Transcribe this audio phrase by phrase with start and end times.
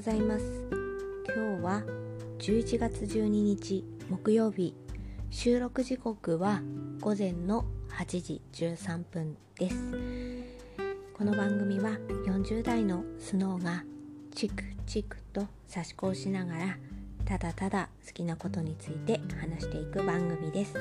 [0.00, 0.44] ございます。
[1.26, 1.82] 今日は
[2.38, 4.74] 11月12日木曜日。
[5.28, 6.62] 収録時刻は
[7.02, 7.66] 午前の
[7.98, 9.76] 8時13分です。
[11.12, 13.84] この番組は40代のスノーが
[14.34, 16.78] チクチクと差し子をしながら
[17.26, 20.72] ただただ好きなことについて話していく番組です。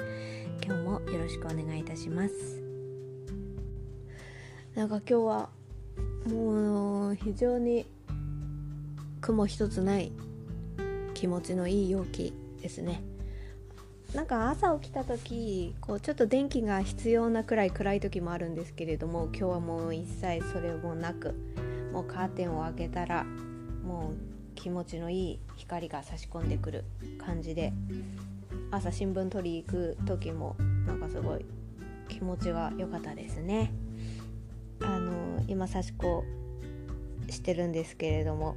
[0.63, 2.63] 今日もよろしくお願いいたします。
[4.75, 5.49] なんか今日は
[6.25, 7.85] もう非常に
[9.21, 10.11] 雲一つない
[11.13, 13.01] 気持ちのいい陽気ですね。
[14.13, 21.35] なんか朝起きた時こうちょっと電気が必要なくらい暗い時もあるんですけれども今日はもう一切それもなく
[21.93, 26.85] もうカーテンを開けたらもう気持ちのいい光が差し込んでくる
[27.23, 27.71] 感じで
[28.71, 30.55] 朝新聞取り行く時も
[30.87, 31.45] なんかすごい
[32.07, 33.71] 気持ちが良かったですね。
[34.81, 36.23] あの今差し子
[37.29, 38.55] してるんですけれども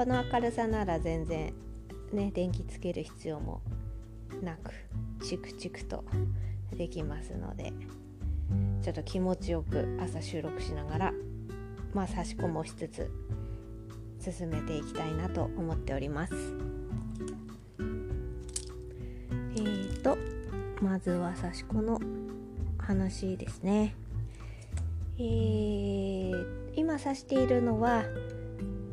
[0.00, 1.52] この明るさなら全然
[2.10, 3.60] ね電気つける必要も
[4.42, 4.72] なく
[5.22, 6.02] チクチクと
[6.72, 7.74] できますので
[8.80, 11.12] ちょっと気持ちよく朝収録しながら
[11.92, 13.10] まあ差し込もしつつ
[14.32, 16.32] 進めていきたいなと思っております。
[19.52, 20.16] えーと
[20.80, 22.00] まずは差し子の
[22.78, 23.94] 話ですね。
[25.18, 28.04] えー、今指しているのは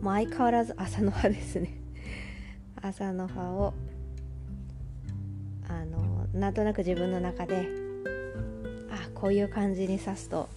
[0.07, 1.73] もう相変わらず朝の葉ですね。
[2.81, 3.73] 朝の葉を
[5.67, 7.67] あのなんとなく自分の中で
[8.89, 10.47] あこういう感じに刺すと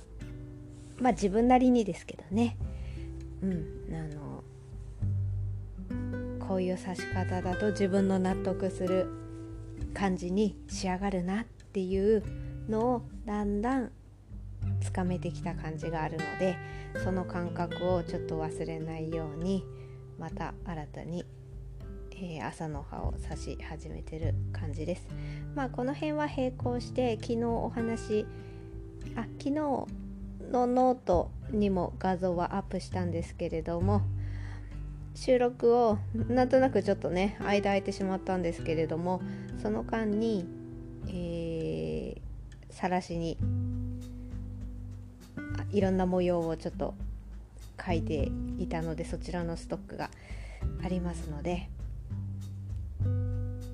[1.01, 2.57] まあ自分なりにですけどね。
[3.43, 4.45] うんあの
[6.47, 9.09] こういう刺し方だと自分の納得する
[9.93, 12.23] 感じに仕上がるなっていう
[12.69, 13.91] のをだんだん
[14.81, 16.57] つかめてきた感じがあるので
[17.05, 19.65] その感覚をちょっと忘れないように
[20.19, 21.25] また新たに、
[22.13, 25.07] えー、麻の葉を刺し始めてる感じです。
[25.55, 28.27] まあこの辺は並行して昨日お話
[29.17, 29.87] あ昨日の
[30.51, 34.03] ノートにも画像はアップしたんですけれども
[35.15, 35.99] 収録を
[36.29, 39.23] なんとなくちょっとね間空いてしまったんですけれども
[39.63, 40.61] その間に
[41.09, 43.39] えー、晒しに
[45.73, 46.95] いろんな模様をちょっと
[47.77, 48.31] 描いて
[48.63, 50.11] いたのでそちらのストックが
[50.85, 51.69] ありますので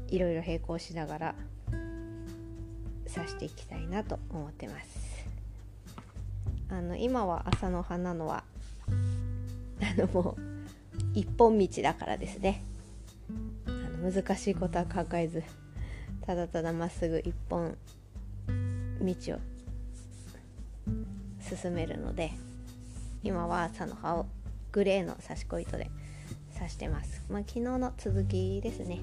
[0.08, 1.34] いろいろ並行しながら
[3.12, 5.26] 刺していきたいなと思ってます。
[6.68, 8.44] あの今は朝の花のは
[9.80, 10.36] あのもう
[11.14, 12.62] 一本道だからですね。
[13.66, 15.42] あの難しいことは考えず
[16.22, 17.76] ただただまっすぐ一本
[19.00, 19.38] 道を
[21.48, 22.32] 進めるので
[23.22, 24.26] 今は朝の葉を
[24.72, 25.90] グレーの刺し子糸で
[26.54, 29.00] 刺してます、まあ、昨日の続きですね。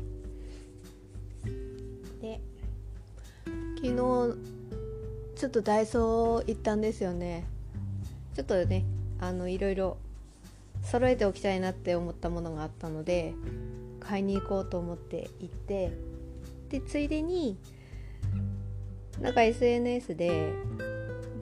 [2.21, 2.39] で
[3.75, 3.95] 昨日
[5.35, 7.45] ちょっとダイソー行ったんですよね。
[8.35, 8.85] ちょっとね
[9.19, 9.97] あのいろいろ
[10.83, 13.33] 揃えておきたいなって思ったものがあったので
[13.99, 15.91] 買いに行こうと思って行って
[16.69, 17.57] でついでに
[19.19, 20.53] なんか SNS で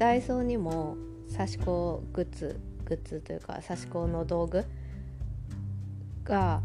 [0.02, 0.98] ダイソーにも
[1.32, 4.66] 刺し子グッズグッズというか刺し子の道具
[6.24, 6.64] が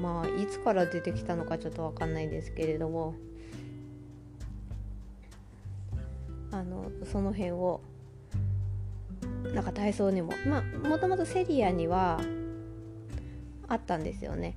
[0.00, 3.14] まあいつから出てきたのかちょっと分かんないんですけれども
[6.52, 7.82] あのその辺を
[9.52, 12.18] なんかダイソーにもまあもともとセリアには
[13.68, 14.56] あったんですよね。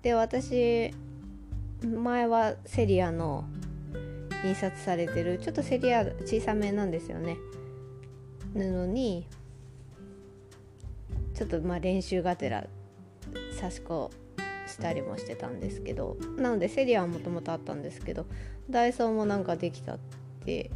[0.00, 0.94] で私
[1.82, 3.44] 前はセリアの
[4.44, 7.36] 印刷されてるちょっとセリア小さめなんですよね。
[8.54, 9.26] 布に
[11.34, 12.66] ちょっとまあ練習がてら
[13.58, 14.10] 差し子
[14.66, 18.26] したりもしてたんですけどなのでセリアはもともとあったんですけど
[18.68, 19.98] ダイソーもなんかできたっ
[20.44, 20.70] て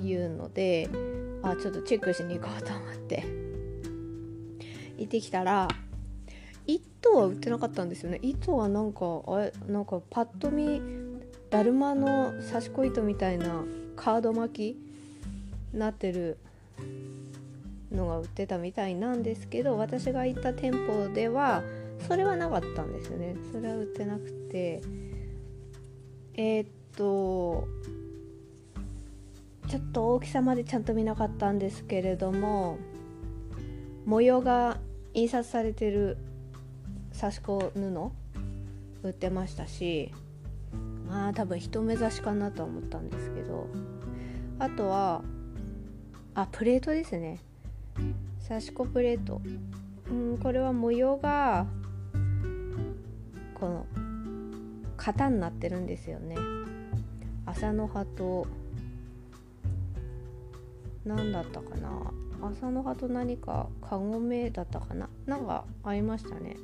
[0.00, 0.88] いうので
[1.42, 3.44] あちょっとチェックしに行こうと思って。
[4.96, 5.68] 行ってきたら
[6.66, 8.18] 糸は売ってなかったんですよね。
[8.22, 10.80] 糸はなんかあれなんかパッと見
[11.54, 13.62] だるまの刺し子糸みたいな
[13.94, 14.76] カード巻き
[15.72, 16.36] なってる
[17.92, 21.62] のが売ってたみたいなんですけど私が行った店舗では
[22.08, 23.36] それはなかったんですよね。
[23.52, 24.82] それは売ってなくて。
[26.34, 27.68] えー、っと
[29.68, 32.78] ちょっと大きさまでちゃんと見なかったんですけれども
[34.06, 34.78] 模様が
[35.12, 36.16] 印刷されてる
[37.16, 38.10] 刺し子布
[39.04, 40.10] 売ってましたし
[41.06, 43.68] まあ多分一目指しかなとは思ったんですけど。
[44.58, 45.22] あとは
[46.34, 47.40] あプレートですね。
[48.46, 49.40] 刺し子プレート。
[50.08, 51.66] うんこれは模様が
[53.54, 53.86] この
[54.96, 56.36] 型になってるんですよね。
[57.46, 58.46] 朝の葉と
[61.04, 62.12] 何だったかな。
[62.42, 65.08] 朝の葉と何かカゴメだったかな。
[65.26, 66.56] なんかありましたね。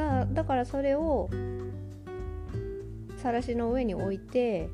[0.00, 1.28] だだからそれを
[3.18, 4.70] さらしの上に置いて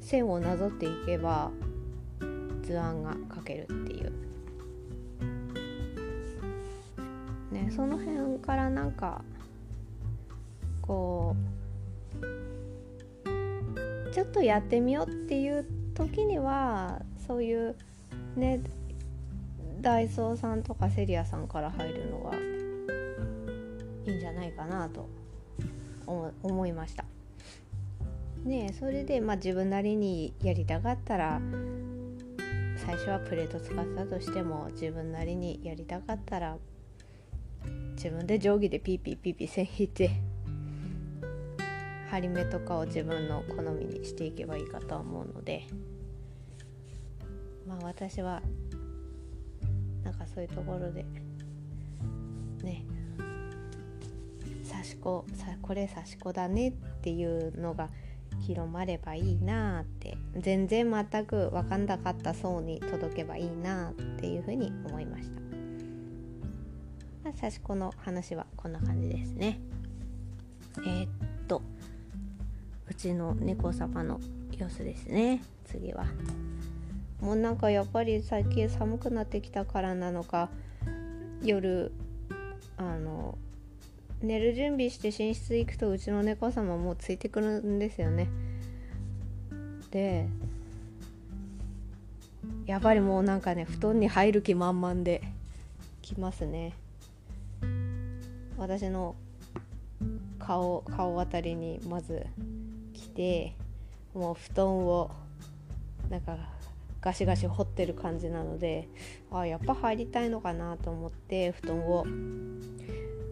[0.00, 1.50] 線をなぞっていけば
[2.62, 4.12] 図案が描けるっていう。
[7.50, 9.24] ねその辺からなんか
[10.80, 11.34] こ
[12.14, 17.76] うちょっとやってみようっていう時にはそういう
[18.36, 18.60] ね
[19.80, 22.59] ダイソーさんとかセリアさんから入るのが
[24.06, 25.08] いいんじゃないかなと
[26.06, 27.04] 思いました。
[28.44, 31.40] ねそれでまあ自分なりにやりたかったら
[32.76, 36.56] 最初はプレート使ったとしても自分なりにやりたかったら
[37.94, 40.10] 自分で定規でピーピーピーピー線引いて
[42.10, 45.64] 針目とかを自分の好みにしていけばいいかと思うので
[47.68, 48.40] まあ私は
[50.02, 51.04] なんかそういうところで
[52.62, 52.84] ね
[54.84, 55.24] し子
[55.62, 56.72] これ刺し子だねっ
[57.02, 57.88] ていうのが
[58.40, 65.40] 広まればいいなって全然全く分かんなかった層に届けばいいなっていうふうに思いました。
[67.32, 69.60] 刺し子の話はこんな感じですね。
[70.78, 71.08] えー、っ
[71.46, 71.62] と
[72.88, 74.20] うちの猫様の
[74.56, 76.06] 様子ですね次は。
[77.20, 80.48] もうなんかやっぱり最近寒くなってきたからなのか
[81.42, 81.92] 夜
[82.78, 83.36] あの
[84.22, 88.28] 寝る準備して寝室行くとうちの猫様もついてくるんですよね。
[89.90, 90.28] で
[92.66, 95.22] やっぱりもうなんかね布団に入る気満々で
[96.02, 96.74] 来ますね。
[98.58, 99.16] 私の
[100.38, 102.26] 顔顔あたりにまず
[102.92, 103.54] 来て
[104.12, 105.10] もう布団を
[106.10, 106.36] なんか
[107.00, 108.88] ガシガシ掘ってる感じなので
[109.30, 112.04] あやっぱ入りたいのかなと思って布団を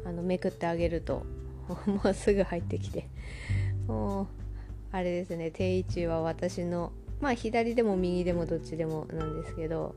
[0.08, 1.26] あのめくってあげると
[1.87, 3.08] もうすぐ入ってきて。
[3.87, 4.26] もう
[4.93, 9.94] あれですね定位置は私のまあ左でも右でもどっちでもなんですけど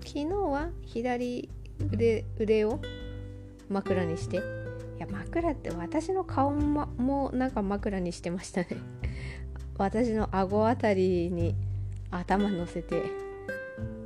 [0.00, 1.48] 昨日は左
[1.92, 2.80] 腕腕を
[3.68, 4.40] 枕にしてい
[4.98, 8.68] や枕って私の顔ももなんか枕にしてましたね。
[9.78, 11.54] 私の顎あたりに
[12.10, 13.02] 頭乗せて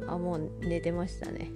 [0.07, 1.51] あもう寝てましたね。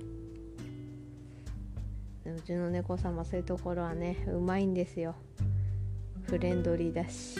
[2.36, 5.14] うちの猫様そういうところはねうまいんですよ。
[6.22, 7.38] フレンドリーだし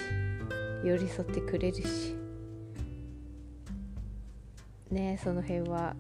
[0.85, 2.17] 寄り添ってくれるし。
[4.91, 5.95] ねその辺は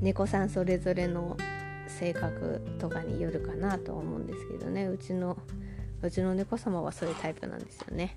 [0.00, 1.36] 猫さんそれぞれの
[1.88, 4.86] 性格とかによるかなと思うんですけどね。
[4.86, 5.36] うちの
[6.02, 8.16] うちの猫様はそういうタイプなんですよね。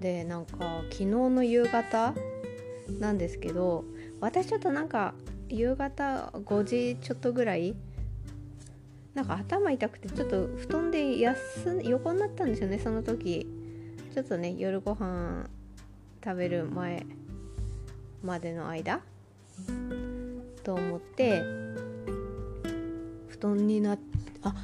[0.00, 2.14] でなんか昨日の夕方
[2.98, 3.84] なんですけど
[4.20, 5.14] 私ちょっとなんか
[5.48, 7.74] 夕方5時ちょっとぐらい。
[9.14, 13.46] なんか頭痛くてちょっと布団で休横になったんですよねその時。
[14.14, 15.48] ちょっとね夜ご飯
[16.24, 17.04] 食べる前
[18.22, 19.00] までの間。
[20.62, 21.42] と思って
[23.28, 23.96] 布団にな
[24.42, 24.54] あ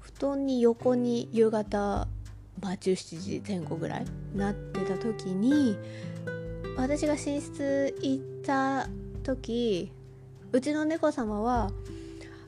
[0.00, 2.08] 布団に横に夕方、
[2.60, 4.04] まあ、17時前後ぐらい
[4.34, 5.76] なってた時に
[6.76, 8.88] 私が寝室行った
[9.22, 9.92] 時
[10.56, 11.70] うちの猫様は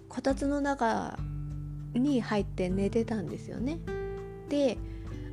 [0.08, 1.18] こたつの中
[1.92, 3.80] に入って寝てたんですよね。
[4.48, 4.78] で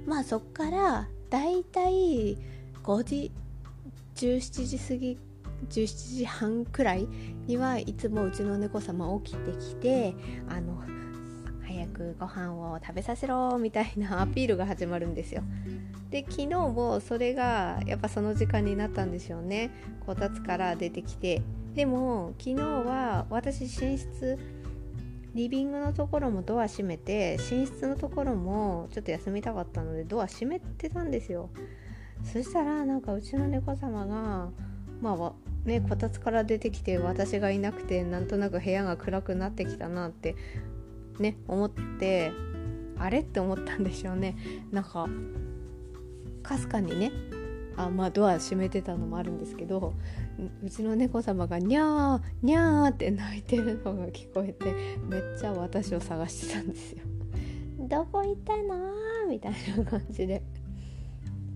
[0.05, 2.37] まあそっからだいたい
[2.83, 3.31] 5時
[4.15, 5.17] 17時過ぎ
[5.69, 7.07] 17時半くらい
[7.47, 10.13] にはいつもうちの猫様起きてきて
[10.49, 10.83] あの
[11.95, 15.41] くご飯を食べさせろみたいなアピールが始まるんですよ。
[16.09, 19.71] で昨日もそれがやっぱその時間になったんでしょうね。
[20.05, 21.41] こたつから出てきて。
[21.73, 24.37] でも昨日は私寝室
[25.33, 31.49] リビングのところもドア閉めて寝室のところもちょっと休みたかったのでドア閉めてたんですよ。
[32.23, 34.49] そしたらなんかうちの猫様が
[35.01, 35.33] まあ
[35.65, 40.35] ねこたつから出てきて私がいなくてなんとなく部屋が暗くなってきたなって
[41.19, 42.31] ね思って
[42.97, 44.35] あれって思ったんでしょうね。
[44.71, 45.07] なんか
[46.43, 47.11] かすかにね
[47.77, 49.93] あまあドア閉めてたのもあるんですけど
[50.63, 54.73] うちの猫様がニャーニャーって泣いてるのが聞こえて
[55.09, 56.99] めっちゃ私を探してたんですよ。
[57.79, 59.27] どこ行ったの？
[59.29, 60.41] みたいな感じで。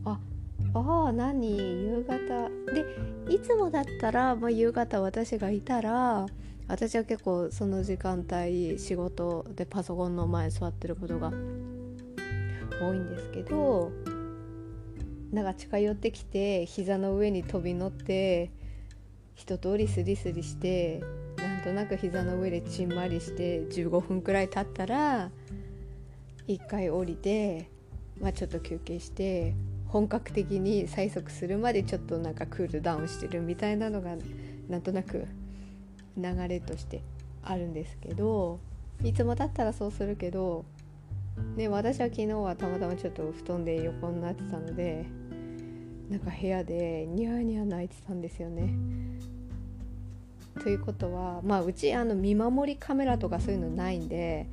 [0.06, 0.20] あ
[0.74, 1.58] ああ何？
[1.58, 2.50] 夕方。
[2.74, 6.26] でいつもだったら、まあ、夕方私がいたら
[6.70, 11.32] 私は結構その時間帯仕事でパソコンの前座ってることが
[12.80, 13.92] 多いんですけど
[15.34, 18.52] なんか近寄ってきて膝の上に飛び乗って
[19.34, 21.02] 一通りスリスリして
[21.38, 25.32] なんとなく膝の上でちんまりして15分くらい経ったら
[26.46, 27.68] 一回降りて、
[28.22, 29.56] まあ、ちょっと休憩して
[29.88, 34.12] 本格的に催促するまでちょっとなんかクールダウンしてるみたいなのが
[34.68, 35.26] なんとなく
[36.22, 37.02] 流れとして
[37.44, 38.60] あるんですけど
[39.04, 40.66] いつもだったらそうするけど、
[41.56, 45.06] ね、私は昨日はたまたまちょっと布団で横になってたので
[46.10, 48.74] なんか部屋でニヤニヤ泣いてたんですよね。
[50.62, 54.48] ということはまあうちあの見守りカメラとかそういうのないんで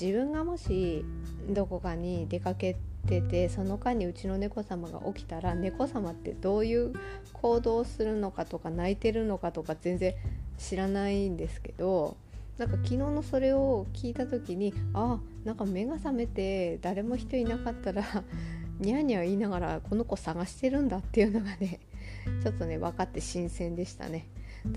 [0.00, 1.04] 自分がもし
[1.50, 6.92] どこかに出かけててその間にうちの猫様が起きたら猫様ってどういう
[7.32, 10.14] 行動をするのかとか泣いてるのかとか全然
[10.58, 12.16] 知らないんですけど
[12.58, 18.04] なんか昨日のそれを聞いた時にあなんか目が覚めて誰も人いなかったら
[18.78, 21.80] ニャーニャー言いながらこの子探してるんだっていうのがね
[22.42, 24.26] ちょっとね分かって新鮮でしたね。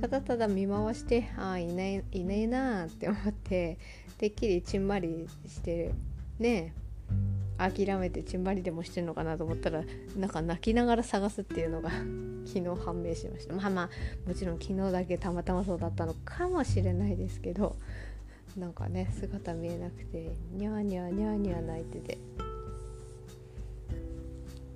[0.02, 3.78] ただただ見回してああいないいねえなーって思って
[4.18, 5.94] てっきりちんまりして
[6.40, 6.74] ね
[7.58, 9.84] 諦めてちんまりでもしてるのかなと思ったら
[10.16, 11.90] なんか泣きながら探すっていうのが
[12.46, 13.54] 昨日判明しました。
[13.54, 13.90] まあまあ
[14.28, 17.76] もちろん昨日だけたまたまそうだったのかもしれないですけど
[18.56, 22.18] なんかね姿見えなくてニャーニャーニャーニャー泣いてて。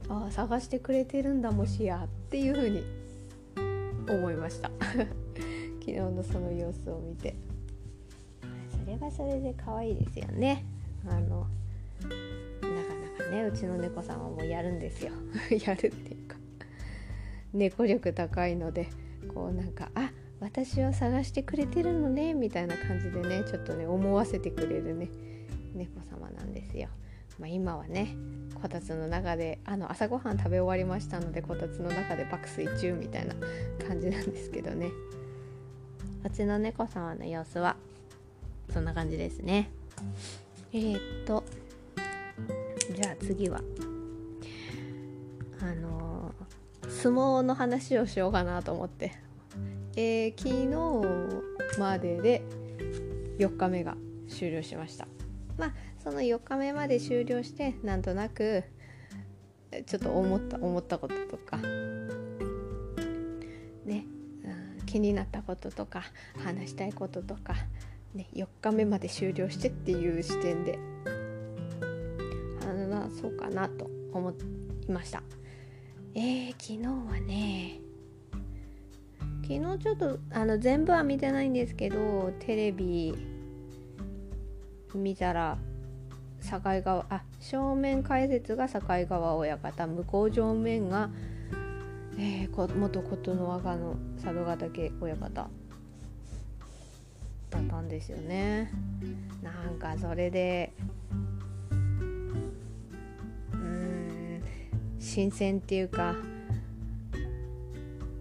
[0.10, 2.84] ああ探してくれてるんだもしやっていう風に
[4.10, 4.70] 思いました。
[4.84, 7.34] 昨日のその様子を見て。
[8.84, 10.66] それはそれで可愛いですよね。
[11.08, 11.48] あの
[13.32, 15.12] ねうちの猫さんはもうやるんですよ。
[15.66, 16.38] やるっていうか。
[17.54, 18.88] 猫力高いので
[19.34, 25.10] こうなんかあ私を探してくれてるのねみたいな感じでねちょっとね思わせてくれるね
[25.74, 26.90] 猫様なんですよ。
[27.40, 28.16] まあ、今はね
[28.62, 33.34] こたつの中であの朝ごはん食べ終わりましたのでこたつの中で爆睡中みたいな
[33.88, 34.90] 感じなんですけどね。
[36.22, 37.76] こっちの猫様の様子は
[38.72, 39.72] そんな感じですね。
[40.74, 41.44] えー、っと
[43.32, 43.62] 次は。
[45.62, 46.34] あの、
[46.90, 49.14] 相撲の話をしようかなと思って。
[49.96, 52.42] えー、昨日までで
[53.38, 53.96] 4日目が
[54.28, 55.08] 終了しました。
[55.58, 55.74] まあ
[56.04, 58.64] その4日目まで終了してなんとなく
[59.86, 61.66] ちょっと思った思ったこととかね、
[63.86, 66.04] うん、気になったこととか
[66.44, 67.54] 話したいこととか、
[68.14, 70.80] ね、4日目まで終了してっていう視点で
[73.12, 74.32] そうかなと思
[74.88, 75.24] いました。
[76.13, 77.80] えー、昨日はね
[79.44, 83.15] 昨日ちょっとあの全部は見てないんですけどテレビ
[84.94, 85.58] 見たら
[86.41, 91.10] 境川あ正面解説が境川親方向こう正面が、
[92.18, 95.50] えー、元琴ノ若の佐渡ヶ嶽親方だ
[97.60, 98.72] ったんですよね。
[99.44, 100.74] なんかそれで
[105.13, 106.15] 新鮮っていうか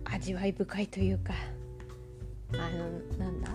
[0.02, 1.34] 味わい深いというか
[2.52, 3.50] あのなんだ？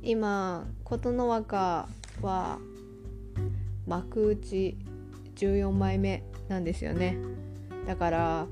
[0.00, 1.88] 今琴ノ若
[2.22, 2.60] は
[3.88, 4.76] 幕内
[5.34, 7.18] 14枚目なんですよね。
[7.88, 8.46] だから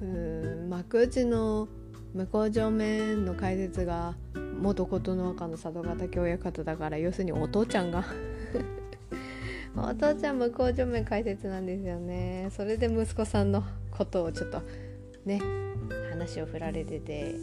[0.00, 1.66] うん幕内の
[2.14, 4.14] 向正面の解説が
[4.62, 8.04] 元琴ノ若の佐渡ヶ嶽親方だから要するにお父ちゃんが
[9.76, 12.48] お父ちゃん向正面解説なんですよね。
[12.56, 14.62] それで息子さんのことをちょっと
[15.24, 15.40] ね
[16.10, 17.34] 話を振られてて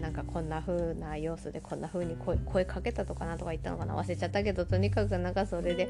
[0.00, 3.96] なんかこんな風な様子でこんな風に声声かけたとかなとか言ったのかな？
[3.96, 5.88] 忘れちゃったけどとにかくなんかそれで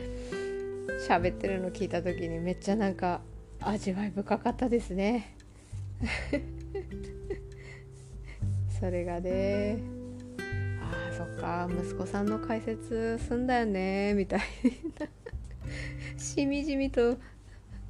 [1.08, 3.20] 喋ってるの聞いた時にめっちゃなんか
[3.60, 5.36] 味わい深かったですね。
[8.80, 9.78] それがね
[10.80, 14.40] あーそっか息子さんの解説すんだよねみたい
[14.98, 15.06] な。
[16.16, 17.16] しみじみと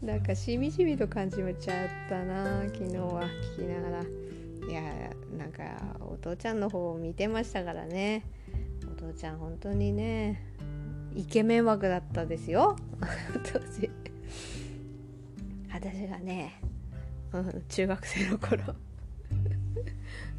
[0.02, 3.24] なんかしみじみと感じちゃったな昨日は。
[3.56, 4.04] 聞きながら。
[4.68, 4.82] いや
[5.36, 5.62] なんか
[6.00, 8.24] お父ちゃんの方を見てましたからね。
[8.84, 10.42] お父ちゃん本当にね
[11.14, 12.76] イケメン枠だったですよ。
[13.52, 13.90] 当時。
[15.72, 16.60] 私がね、
[17.32, 18.62] うん、中学生の頃。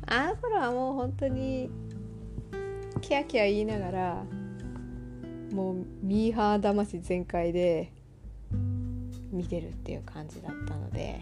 [0.07, 1.69] あの頃はもう本当に
[3.01, 4.23] キャキャ言いながら
[5.51, 7.91] もうミーハー魂全開で
[9.31, 11.21] 見てるっていう感じだったので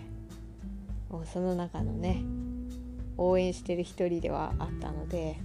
[1.09, 2.23] もうその中のね
[3.17, 5.37] 応援してる一人ではあったので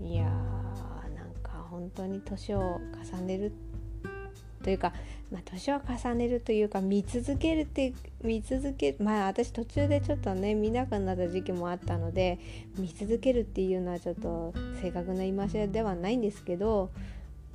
[0.00, 2.80] いやーなんか本当に年を
[3.12, 3.52] 重ねる
[4.62, 4.92] というか、
[5.30, 7.92] まあ、年を重ねるというか見続けるって
[8.22, 12.38] 見続けまあ私途中でちょっとね見なくなった時期もあったので
[12.78, 16.90] 見続けるっていうのはちょっと正確な言い回しではないんですけど、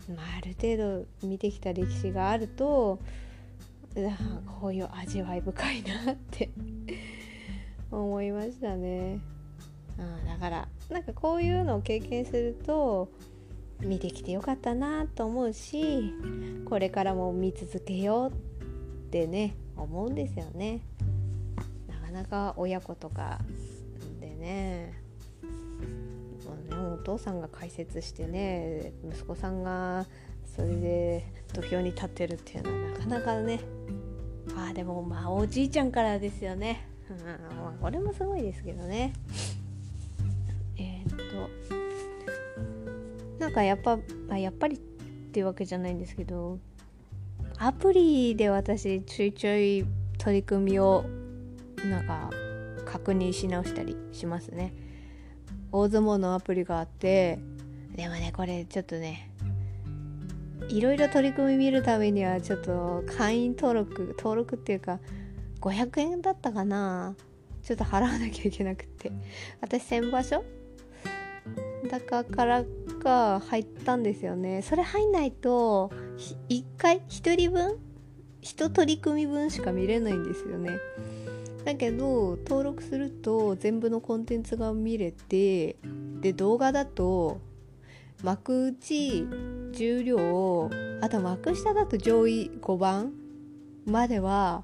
[0.10, 3.00] まあ、ある程度見てきた歴史があると
[4.60, 6.50] こういう味わい深いなって
[7.92, 9.20] 思いましたね。
[9.98, 13.10] あだからなんかこういうのを経験すると
[13.82, 16.14] 見てきてよかったなと思うし
[16.66, 20.82] これからも見続けようってね思うんですよね。
[21.88, 23.40] なかなか親子とか
[24.20, 24.99] でね
[26.76, 30.06] ねお父さんが解説してね息子さんが
[30.56, 33.60] それで土俵に立ってるっていうのはなかなかね
[34.58, 37.18] あでもまあおじいちゃんからですよね、うん
[37.58, 39.14] まあ、これもすごいですけどね。
[40.78, 41.18] えー、っ
[41.70, 41.80] と
[43.40, 43.98] なんかやっぱ、
[44.30, 44.80] あ、やっぱりっ
[45.32, 46.60] ていうわけじゃないんですけど
[47.58, 49.86] アプリで私ちょいちょい
[50.18, 51.06] 取り組みを
[51.86, 52.30] なんか
[52.86, 54.74] 確認し直したりしますね。
[55.72, 57.40] 大相撲のアプリがあって
[57.96, 59.32] でもねこれちょっとね
[60.70, 65.00] いろいろ取り組み見るためにはちょっと会員登録登録っていうか
[65.62, 67.16] 500円だったかな。
[67.64, 69.12] ちょっと払わなきゃいけなくって。
[69.62, 70.44] 私先場所
[71.90, 72.64] だから
[73.00, 74.62] か入ったんですよね。
[74.62, 75.92] それ入んないと
[76.50, 77.80] 1回1人分
[78.42, 80.78] 1取り組み分しか見れないんですよね。
[81.66, 85.76] だけど登録すると全部のコンテンツが見れて
[86.22, 87.40] で動画だと
[88.24, 89.26] 幕内
[89.72, 90.70] 重量
[91.02, 93.14] あと幕下だと上位5番
[93.86, 94.64] までは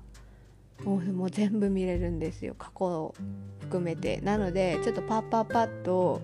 [0.84, 2.54] もう全部見れるんですよ。
[2.58, 3.16] 過去を
[3.62, 4.20] 含めて。
[4.22, 6.22] なのでちょっとパッパッパッと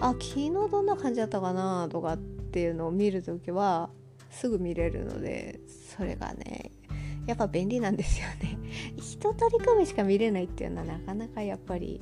[0.00, 3.90] あ昨日どんな感じだったかなとかっていうのを見る時は
[4.30, 5.60] すぐ見れるので
[5.94, 6.70] それがね
[7.26, 8.58] やっぱ便利なんですよね。
[8.96, 12.00] 一取り組みしか見れないっていうのはなかなかやっぱり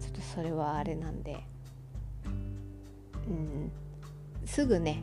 [0.00, 1.44] ちょっとそれはあれなんで。
[3.28, 3.70] うん。
[4.46, 5.02] すぐね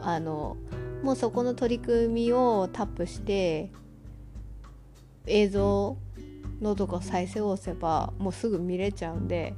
[0.00, 0.56] あの
[1.02, 3.70] もうそこの取り組みをタップして
[5.26, 5.96] 映像
[6.60, 9.54] のとこ再生を押せばもうすぐ見れちゃうんで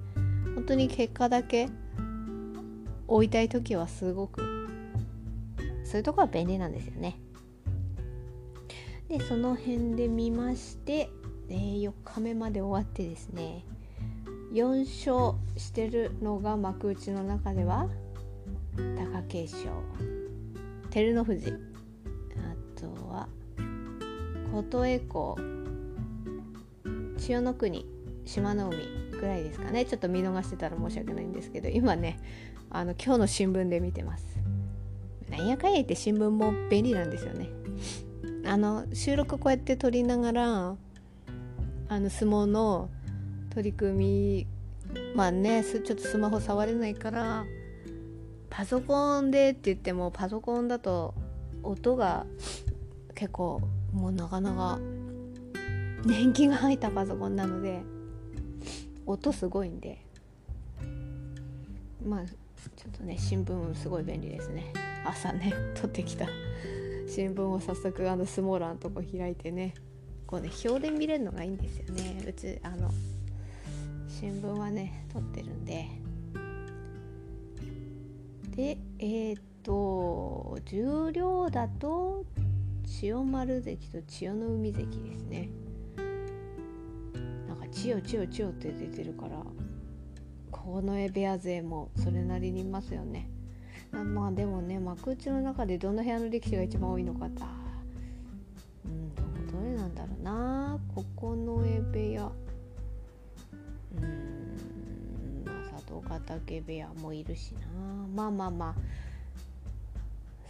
[0.55, 1.69] 本当に結果だけ
[3.07, 4.43] 追いたい時はすごく
[5.85, 7.17] そういうとこは便利なんですよね。
[9.09, 11.11] でその辺で見まして、
[11.49, 13.65] えー、4日目まで終わってですね
[14.53, 17.89] 4勝してるのが幕内の中では
[18.77, 19.71] 貴景勝
[20.91, 21.53] 照ノ富士。
[21.53, 23.29] あとは
[24.53, 25.35] 琴恵光
[27.19, 27.87] 千代の国
[28.25, 28.79] 志摩ノ海
[29.21, 29.85] ぐらいですかね。
[29.85, 32.19] ちょっと見逃してたら申し訳ないんですけど今ね
[32.71, 34.25] あの今日の新聞で見てます。
[35.29, 37.49] なんやかんや言って新聞も便利なんですよね。
[38.47, 40.77] あの収録こうやって撮りながら
[41.89, 42.89] あの相撲の
[43.51, 44.47] 取り組み
[45.15, 47.45] まあねちょっとスマホ触れないから
[48.49, 51.15] パソコンでって言ってもパソコンだと
[51.63, 52.25] 音が
[53.15, 53.61] 結構
[53.93, 54.79] もうなかなか
[56.05, 57.83] 年季が入ったパソコンなので
[59.07, 59.99] 音すごいんで
[62.05, 64.73] まあちょっとね新聞すごい便利ですね。
[65.05, 66.27] 朝ね撮ってきた。
[67.07, 69.75] 新聞を早速あのスモーラーのとこ開いてね
[70.27, 72.25] こうね表で見れるのがいいんですよね。
[72.27, 72.91] うちあの
[74.09, 75.89] 新聞はね撮ってるんで。
[78.57, 82.25] でえっ、と重量だと
[82.87, 85.49] 千代丸関と千代の海関ですね。
[87.47, 89.43] なんか千代千代千代って出てるから
[90.51, 93.29] この部屋勢もそれなりにいますよね。
[94.05, 97.43] まあでもね幕内の中でどの部屋の力士が一番多いのかって
[98.85, 99.15] うん
[99.47, 100.79] どれなんだろうな。
[100.95, 102.33] 九重部屋。
[103.97, 107.67] うんまあ佐藤ヶ嶽部屋もいるしな。
[108.15, 108.75] まあまあまあ。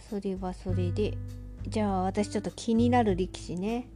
[0.09, 1.17] それはそれで。
[1.67, 3.87] じゃあ私ちょっと気になる力士ね。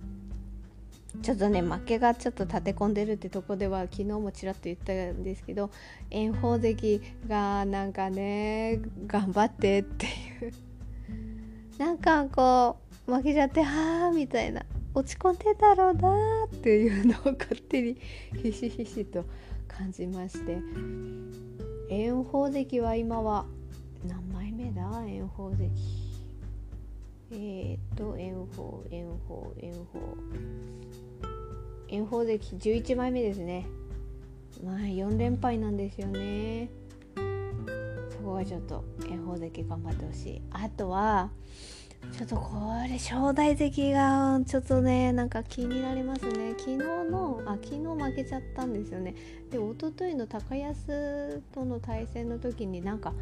[1.21, 5.69] ちょっとね負けがちょっと立て込んでるってとこでは昨日もちらっと言ったんですけど
[6.11, 10.09] 炎鵬関がなんかね頑張ってってい
[10.47, 10.53] う。
[11.77, 14.63] なんかこう負けちゃってはあみたいな。
[14.93, 17.97] 落ち込んでたろうなっていうのを勝手に
[18.43, 19.23] ひしひしと
[19.67, 20.57] 感じまして。
[21.89, 23.45] 炎鵬関は今は
[24.05, 24.83] 何枚目だ？
[24.83, 26.00] 炎鵬関。
[27.33, 30.17] えー、っと炎鵬炎鵬炎鵬
[31.89, 33.67] 炎鵬関11枚目ですね。
[34.63, 36.69] まあ4連敗なんですよね。
[38.09, 40.41] そこがちょっと炎鵬関頑張ってほしい。
[40.51, 41.29] あとは
[42.17, 42.51] ちょっとこ
[42.89, 46.53] れ正代関がちょっとねなんか気になりますね。
[46.57, 49.15] 昨日のあ昨日負けちゃったんですよね。
[49.49, 53.13] で一昨日の高安との対戦の時になんか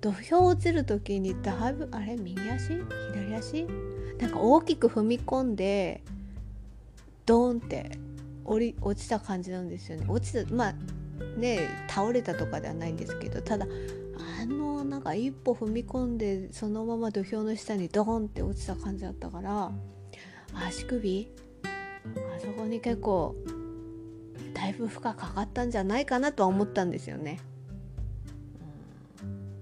[0.00, 2.78] 土俵落ちる時にだいぶあれ右足？
[3.12, 3.66] 左足？
[4.18, 6.02] なんか大きく踏み込んで
[7.26, 7.98] ドーンって
[8.44, 10.06] 降り落ちた感じなんですよね。
[10.08, 10.74] 落ちたまあ
[11.38, 13.66] ね倒れたとかではないんですけどただ
[14.40, 19.70] あのなんか一歩踏み込んでそのまま土俵の下にドーンって落ちた感じだったから
[20.54, 21.28] 足首？
[21.64, 23.34] あそこに結構
[24.54, 27.40] だいぶ負荷かかったんじゃないかなとは思ったんですよね。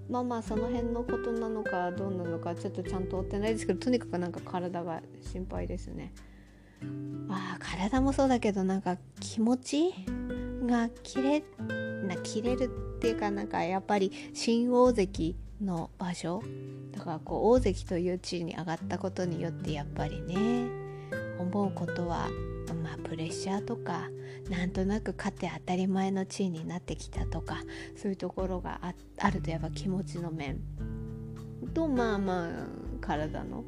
[0.09, 6.13] まあまあその辺のことなのかどうなのかちょっとちゃんと追ってないですけどとにかくなんか体が心配ですね。
[7.29, 9.93] あ体もそうだけどなんか気持ち
[10.65, 11.43] が切れ
[12.07, 16.43] な切れるっていうかなんかやっぱり新大関の場所
[16.91, 20.86] だからこう大関という地位に上がったことによってやっぱりね
[21.39, 22.29] 思うことは
[22.83, 24.09] まあプレッシャーとか
[24.49, 27.57] なんとなく勝って当たり前の地位になってきたとか
[27.95, 28.79] そういうところが
[29.19, 30.59] あるとやっぱ気持ちの面。
[31.77, 32.49] とまあまあ
[32.99, 33.63] 体の。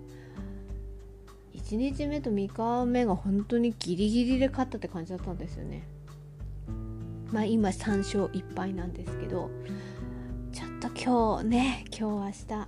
[1.54, 5.84] 1日目と3日目が本当にギリギリで勝ったって感じだったんですよね。
[7.32, 9.52] まあ今3勝1敗なんですけど
[10.52, 12.68] ちょっと今日ね今日明日。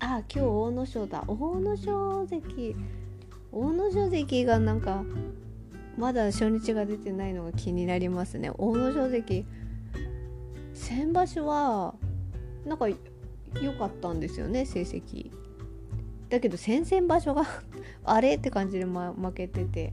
[0.00, 1.24] あ今日大野賞だ。
[1.26, 2.76] 大野賞関
[3.52, 5.04] 大野賞関がなんか
[5.98, 8.50] まだ初日が出てないのが気になりますね。
[8.56, 9.46] 大野賞関。
[10.74, 11.94] 先場所は
[12.64, 15.30] なんか良かったんですよね成績。
[16.30, 17.44] だけど先々場所が
[18.04, 19.92] あれって感じで、ま、負けてて。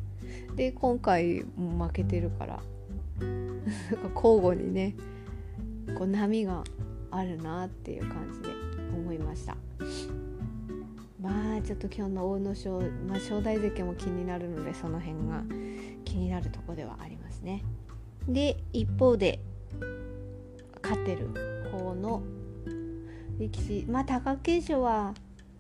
[0.55, 2.59] で今回も負けてるから。
[4.15, 4.95] 交互にね
[5.97, 6.63] こう波が
[7.11, 8.49] あるなっていう感じで
[8.95, 9.57] 思いました。
[11.21, 15.43] まあちょっと今日の大野賞、まあ、正代関も気になるのでその辺が
[16.05, 17.63] 気になるとこではありますね。
[18.27, 19.39] で一方で
[20.81, 21.27] 勝ってる
[21.71, 22.21] 方の
[23.37, 25.13] 力士まあ貴景勝は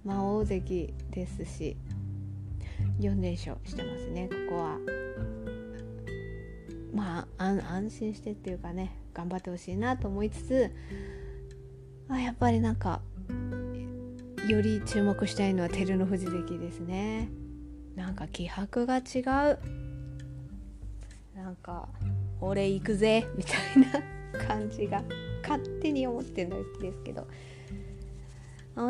[0.05, 1.77] まあ大関ですし
[2.99, 4.77] 4連勝してますねここは。
[6.93, 10.71] まあ安心してっていうかね頑張ってほしいなと思いつつ
[12.09, 13.01] あやっぱりなんか
[14.47, 17.29] より注目したいのは照ノ富士関ですね。
[17.95, 19.59] なんか気迫が違う。
[21.35, 21.87] なんか
[22.41, 23.57] 「俺行くぜ」みたい
[24.37, 25.03] な感じが
[25.41, 27.27] 勝手に思ってるんですけど。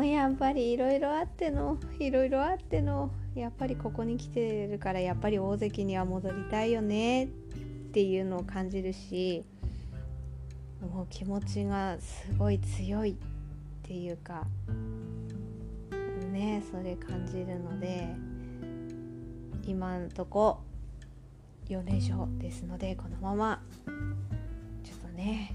[0.04, 7.28] やっぱりいろいろあってのいろいろあってのやっぱりここに来てるからやっぱり大関には戻りたいよねっ
[7.92, 9.44] ていうのを感じるし
[10.80, 13.14] もう気持ちがすごい強いっ
[13.82, 14.46] ていうか
[16.40, 18.08] ねそれ感じるので
[19.66, 20.60] 今んとこ
[21.68, 23.60] 4連勝ですのでこのまま
[24.82, 25.54] ちょっとね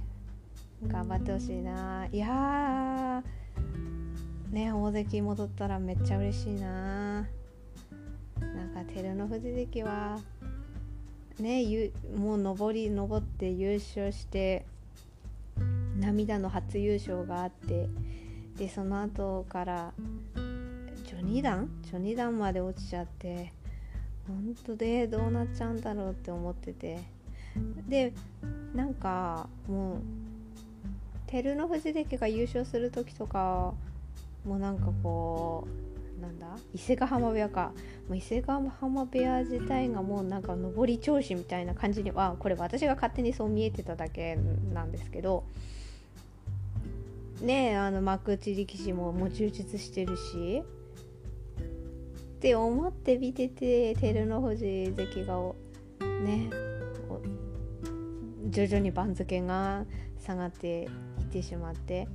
[0.87, 2.05] 頑張ってほしいな。
[2.11, 3.23] いや
[4.51, 7.27] ね大関戻ったらめっちゃ嬉しいな。
[8.39, 10.19] なんか照ノ富士関は
[11.39, 11.63] ね
[12.15, 14.67] もう上り上って優勝して
[15.97, 17.89] 涙の初優勝があって
[18.57, 19.93] でその後から
[21.25, 21.69] 序二段？
[21.83, 23.51] 序二段まで落ちちゃって
[24.27, 26.99] 本当でどうなっちゃうんだろうって思ってて。
[27.87, 28.13] で
[28.73, 29.99] なんかもう
[31.27, 33.73] 照ノ富士関が優勝する時とか
[34.45, 35.65] もうなんかこ
[36.19, 36.47] うなんだ？
[36.73, 37.71] 伊勢ヶ浜部屋か。
[38.09, 44.37] もう伊勢ヶ浜部屋自体がもうなんか上り調子みたいな感じにはこれ私が勝手にそう見えてただけ
[44.73, 45.43] なんですけど。
[47.41, 50.63] ねあの幕内力士ももう充実してるし。
[52.45, 55.35] って思って見てて照ノ富士関が
[56.23, 56.47] ね
[58.51, 59.83] 徐々に番付が
[60.23, 60.89] 下がっていっ
[61.31, 62.07] てしまって。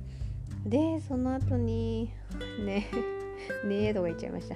[0.65, 2.13] でその後に
[2.65, 2.87] ね
[3.67, 4.55] ねえとか言っちゃいました。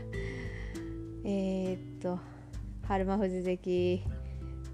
[1.26, 2.20] えー、っと
[2.84, 4.02] 春馬富士関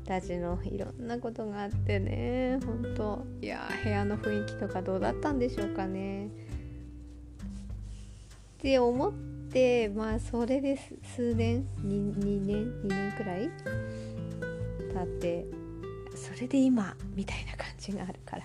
[0.05, 6.27] たちのいろんなことがあってね本当いや部屋の雰囲気とかどうだったんでしょうかね。
[6.27, 6.29] っ
[8.59, 9.11] て思っ
[9.51, 10.77] てまあそれで
[11.15, 13.49] 数年 2, 2年2年くらい
[14.93, 15.45] 経って
[16.15, 18.43] それで今みたいな感じがあるから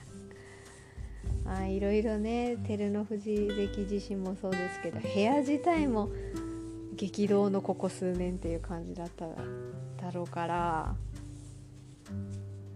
[1.46, 6.10] あいろいろね照ノ富士関自身もそうですけど部屋自体も
[6.96, 10.94] 激動のここ数年っていう感じだっただろうから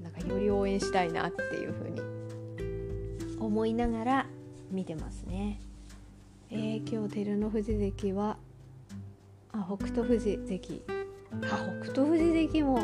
[0.03, 2.01] なんかより応援したいなっていう風に
[3.40, 4.27] 思いながら
[4.71, 5.61] 見てますね。
[6.53, 8.37] えー、今日照ノ富士関は
[9.53, 10.83] あ北勝富士関。
[11.43, 12.75] あ北斗富士関も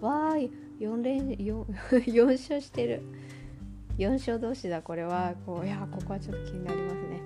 [0.00, 3.02] わーい4連 4, 4 勝してる。
[3.98, 5.34] 4勝同士だこれは。
[5.44, 7.20] こういやここはちょっと気になりますね。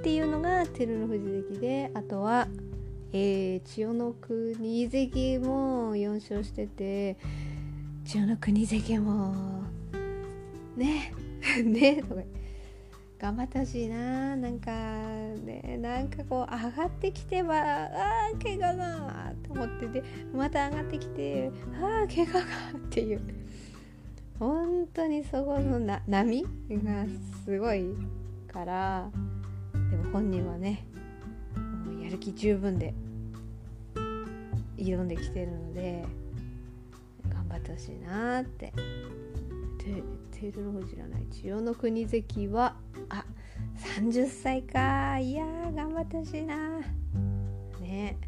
[0.00, 2.48] っていうのが照ノ富士関であとは、
[3.12, 7.16] えー、千代の国関も4勝してて
[8.04, 9.62] 千代の国関も
[10.76, 11.12] ね
[11.64, 12.22] ねとか
[13.18, 21.50] 頑張ってほしいななんかねなんかこう上がってきてはああ怪我がって思っててまた上がってきて
[21.80, 22.40] ああ怪我が
[22.76, 23.20] っていう
[24.38, 27.06] 本当にそこのな波が
[27.44, 27.94] すごい
[28.52, 29.08] から
[29.90, 30.86] でも本人はね
[31.86, 32.94] もうやる気十分で
[34.76, 36.04] 挑んできてるので
[37.28, 38.72] 頑張ってほしいなって。
[40.34, 42.74] 照ノ富士じゃない千代の国関は
[43.08, 43.24] あ
[44.02, 45.18] 30歳か。
[45.18, 46.80] いや頑張ってほしいな。
[47.80, 48.18] ね。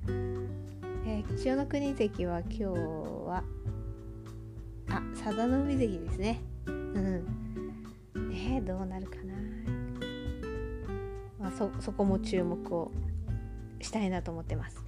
[1.04, 3.42] えー、千代の国関は今日は
[4.88, 6.40] あ佐田の海関ですね。
[6.66, 7.26] うん。
[8.30, 9.34] ねどうなるかな、
[11.40, 12.92] まあ、そそこも注目を
[13.80, 14.84] したいなと思ってます。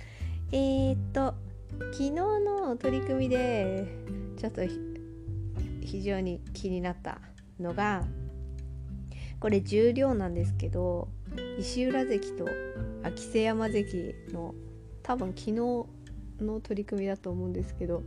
[0.53, 1.35] えー、っと
[1.93, 3.87] 昨日の取り組みで
[4.39, 4.63] ちょっと
[5.89, 7.19] 非常に気になった
[7.59, 8.05] のが
[9.41, 11.09] これ重量なんですけど
[11.59, 12.47] 石浦関と
[13.03, 14.55] 秋瀬山関の
[15.03, 18.03] 多分昨日の取り組みだと思うんですけど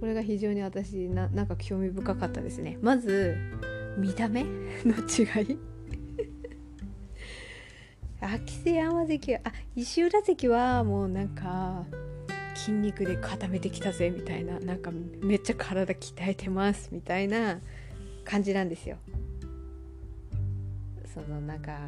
[0.00, 2.78] これが非常に私ななんか興味深かったですね。
[2.80, 3.36] まず
[3.98, 4.44] 見た目？
[4.84, 5.58] の違い？
[8.20, 9.40] 秋瀬山関あ
[9.76, 11.84] 石浦関はもうなんか
[12.70, 17.58] 筋肉で固めてきたぜみたいななんかめっちゃ体鍛えてますみたいな
[18.24, 18.96] 感じなんですよ。
[21.12, 21.80] そのなんか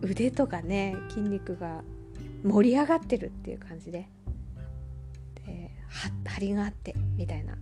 [0.00, 1.82] 腕とかね筋肉が
[2.44, 4.08] 盛り上がってるっていう感じで。
[5.44, 5.70] で
[6.24, 7.58] 張りがあってみたいな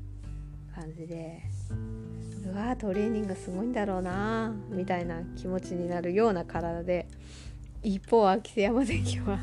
[0.74, 1.40] 感じで。
[2.44, 7.06] うわトレーニングすごいんだろうなみたいな気持ちになるような体で
[7.82, 9.38] 一方秋瀬山関は。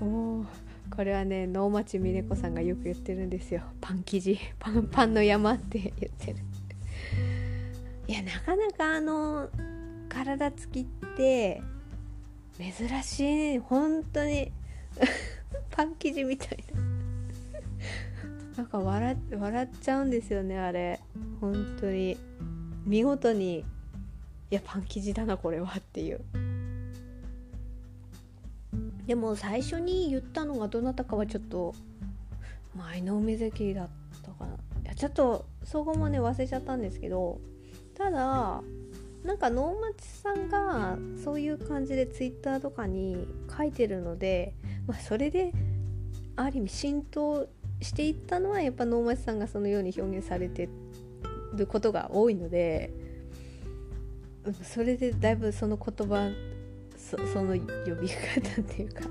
[0.00, 0.44] お
[0.94, 3.62] これはね能町みね子さんがよく言ってるんですよ。
[3.80, 4.38] パン生地。
[4.58, 6.38] パンパンの山って言ってる。
[8.06, 9.48] いやなかなかあの
[10.08, 10.84] 体つきっ
[11.16, 11.62] て
[12.58, 14.52] 珍しい本当に。
[15.70, 16.80] パン生地みたいな。
[18.58, 21.00] なんか笑笑っちゃうんですよねあれ。
[21.40, 22.18] 本当に。
[22.84, 23.60] 見事に
[24.50, 26.20] いやパン生地だなこれはっていう。
[29.12, 31.74] でも最初に言ったのがどなたかはちょっと
[32.74, 33.88] 前の海関だっ
[34.22, 34.54] たかな。
[34.54, 37.38] いやちょっとそこもね忘れちゃったんですけど
[37.94, 38.62] ただ
[39.22, 44.54] なんか能町さんがそういう感じでツイッターとかに書いてるので、
[44.86, 45.52] まあ、それで
[46.36, 47.46] ある意味浸透
[47.82, 50.70] していったのはやっぱ能町さんがそのように表現されて
[51.54, 52.94] ることが多いので
[54.62, 56.30] それでだいぶその言葉
[57.10, 57.60] そその呼
[58.00, 59.02] び方っていうか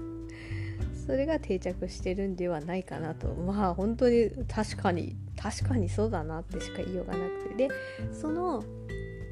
[1.06, 3.28] それが定着してるんではないかなと。
[3.34, 7.68] まあ本当に確かに確かにそうだなってしか言いようがなくて。
[7.68, 7.70] で
[8.14, 8.64] その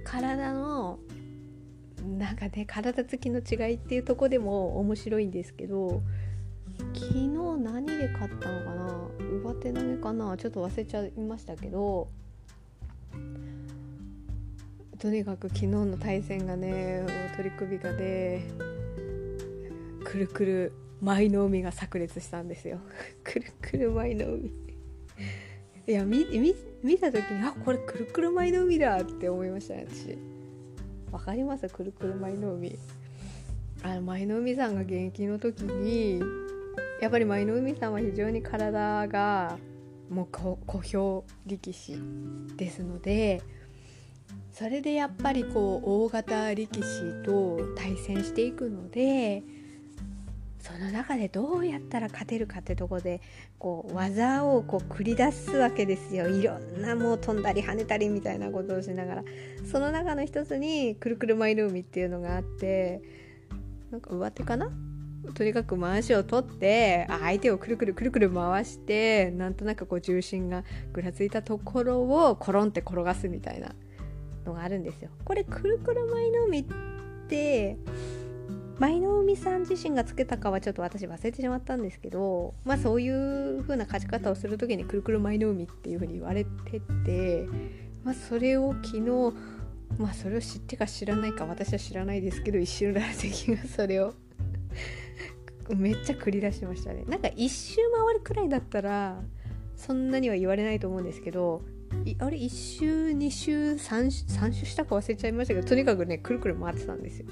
[0.04, 1.00] 体の
[2.17, 6.02] なんかね体つきの違いっていうとこでも面白いんですけど
[6.93, 7.28] 昨日
[7.62, 9.10] 何で買ったのかな？
[9.43, 10.36] 上手投げかな？
[10.38, 12.08] ちょっと忘れちゃいましたけど
[14.99, 17.05] とにかく昨日の対戦がね
[17.38, 18.43] 取り組みがね
[20.03, 22.79] くるくる舞の海が炸裂したんですよ。
[23.23, 24.51] くるくる舞の海。
[25.88, 30.17] いや見見見た時にあこれくるくる舞の海だって思いましたね私。
[31.12, 31.69] わかります？
[31.69, 32.77] くるくる舞の海。
[33.81, 36.21] あの舞の海さんが現役の時に
[37.01, 39.57] やっぱり舞の海さんは非常に体が
[40.09, 41.97] もう小兵力士
[42.57, 43.41] ですので
[44.52, 49.44] それでやっぱりこう大型力士と対戦していくので
[50.60, 53.22] その中でどうやったら勝てるかってとこで
[53.58, 56.28] こう技をこう繰り出すわけですよ。
[56.28, 59.24] いろんなもう飛んだり跳ねたりみたいなことをしながら。
[59.72, 63.02] その中の一つにくるくるマイル海っていうのがあって
[63.89, 64.70] なんか上手かな？
[65.34, 73.74] とにかく回しを取って相手をくるくるくるくる回してなんとなくこう重心がぐらついたところをコロンって転がすみたいな。
[74.45, 75.10] のがあるんですよ。
[75.25, 76.65] これくるくる舞の海っ
[77.28, 77.78] て
[78.80, 87.45] 舞の海さん自身がつけたかはちょっと私忘れてしまったんですけどまあそういう風な勝ち方をする時にくるくる舞の海っていう風に言われてて
[88.04, 89.34] まあそれを昨日
[89.97, 94.13] まあそれを知ってか知らないか私は知らないですけど一瞬ラ関がそれを。
[95.75, 97.04] めっちゃ繰り出しましたね。
[97.08, 97.75] なんか一周
[98.06, 99.21] 回るくらいだったら
[99.75, 101.62] そんなには言われないと思うんですけど
[102.19, 102.49] あれ1
[102.80, 107.25] 周2周 3, 3周したか忘れちゃいましたけどとにかくねくるくる回ってたんですよ。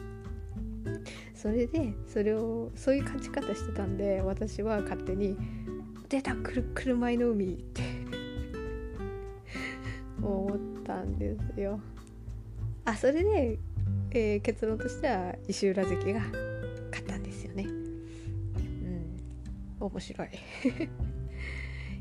[1.34, 5.38] それでそれをそういう感じ方してたんで私は勝手に
[6.10, 7.84] 「出たくるくる舞の海」って
[10.22, 11.80] 思ったんですよ。
[12.86, 13.60] あそれで、
[14.12, 17.66] えー、結論としては石浦関が勝ったんですよね。
[17.66, 19.18] うん。
[19.80, 20.30] 面白い。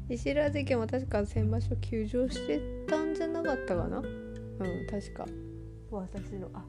[0.09, 3.99] 石浦関も確か先場所休場してたんじゃなかったかな？
[3.99, 4.05] うん
[4.89, 5.27] 確か。
[5.91, 6.65] 私のあ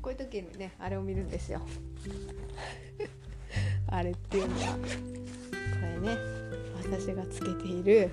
[0.00, 1.60] こういう時にねあれを見るんですよ。
[3.88, 4.76] あれっていうのは。
[4.76, 4.80] こ
[5.82, 6.16] れね
[6.82, 8.10] 私がつけている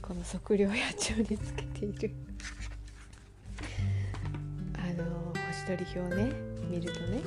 [0.00, 2.12] この測量野鳥につけている。
[4.78, 6.32] あの星取り表をね
[6.70, 7.18] 見るとね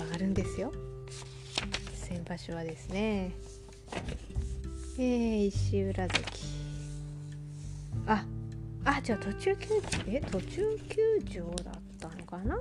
[0.00, 0.72] わかるんですよ。
[1.94, 3.32] 先場所はですね
[4.98, 6.22] えー、石浦関
[8.06, 8.24] あ
[8.84, 12.58] あじゃあ途中休え途中休場だったのかな？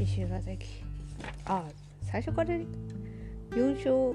[0.00, 0.58] 石浦関
[1.44, 1.64] あ
[2.02, 4.14] 最初から4勝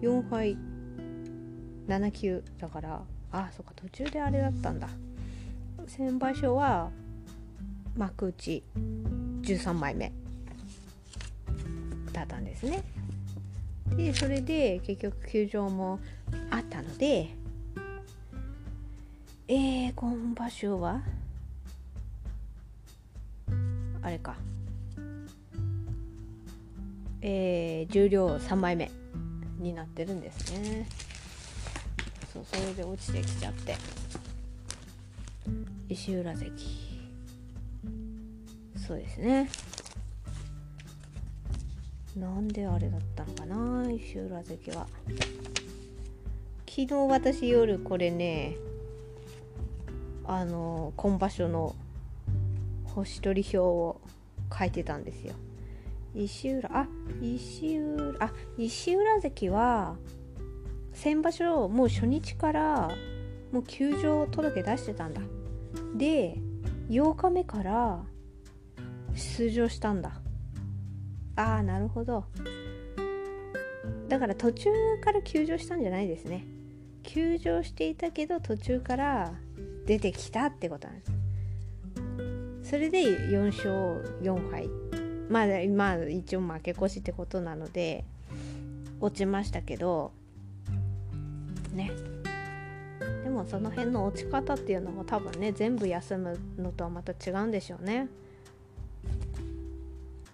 [0.00, 0.56] 4敗
[1.88, 3.02] 7球だから。
[3.32, 4.88] あそっか途中であれだったんだ。
[5.86, 6.90] 先場所は
[7.96, 8.62] 幕内
[9.42, 10.12] 13枚目
[12.12, 12.82] だったんですね。
[13.94, 16.00] でそれで結局休場も
[16.50, 17.30] あったので
[19.48, 21.00] えー、今場所は？
[24.02, 24.34] あれか。
[27.20, 28.90] えー、重量3枚目
[29.60, 30.88] になってるんですね。
[32.32, 33.76] そうそれで落ちてきちゃって。
[35.88, 36.50] 石浦関。
[38.76, 39.48] そうですね。
[42.16, 44.86] なんであれだったのかな石浦関は。
[46.66, 48.56] 昨日私夜これね
[50.24, 51.74] あの今場所の
[52.84, 54.00] 星取り表を
[54.58, 55.34] 書いてたんですよ。
[56.14, 56.86] 石浦あ
[57.20, 59.96] 石浦あ石浦関は
[60.94, 62.88] 先場所もう初日から
[63.52, 65.20] もう休場届出してたんだ。
[65.94, 66.38] で
[66.88, 68.02] 8日目から
[69.14, 70.22] 出場したんだ。
[71.36, 72.24] ああなるほど。
[74.08, 74.70] だから途中
[75.02, 76.46] から休場したんじゃないですね。
[77.02, 79.32] 休場していたけど途中から
[79.86, 82.70] 出てきたってことなんです。
[82.70, 84.68] それで4勝4敗。
[85.28, 88.04] まあまあ一応負け越しってことなので
[89.00, 90.12] 落ちましたけど。
[91.72, 91.90] ね。
[93.22, 98.08] でもその辺の落ち方っていうのも多分ね全部休むのとはまた違うんでしょうね。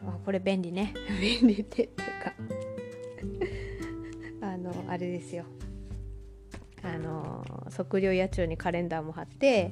[0.06, 0.94] あこれ便利ね。
[1.20, 2.34] 便利ってっていうか。
[4.46, 5.44] あのあれですよ。
[6.82, 9.70] あの測量野鳥にカレンダーも貼って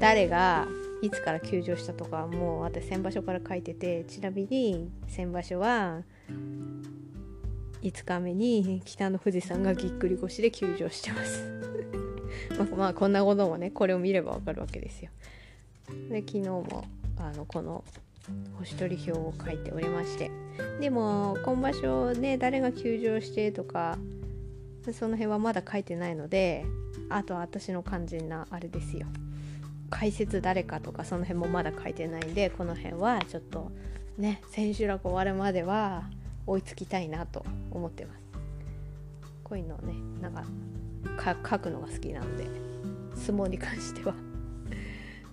[0.00, 0.66] 誰が
[1.00, 6.02] いつから休場したとかもう私先場所から書いててちなみに先場所は
[7.82, 11.44] 5日目に北の富士山がぎっくり腰で休場してます。
[12.58, 15.10] まあ、まあこんなこともねこれを見ればわかるわけですよ。
[16.10, 16.84] で昨日も
[17.18, 17.84] あのこの
[18.58, 20.30] 星取り表を書いておりまして。
[20.80, 23.98] でも今場所ね誰が休場してとか
[24.92, 26.64] その辺はまだ書いてないので
[27.10, 29.06] あとは私の肝心なあれですよ。
[29.90, 33.70] 解説誰かとかその辺もまだ書いてないんでこの辺はちょっと
[34.16, 36.04] ね千秋楽終わるまでは
[36.46, 38.20] 追いつきたいなと思ってます。
[39.42, 40.44] こういうのをねなんか
[41.48, 42.46] 書くのが好きなので
[43.14, 44.14] 相撲に関しては。